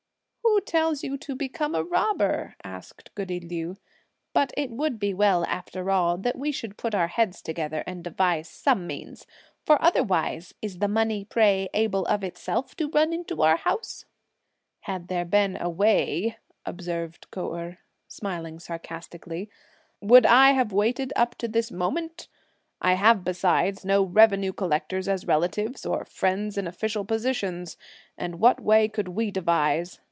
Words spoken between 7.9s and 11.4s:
devise some means; for otherwise, is the money,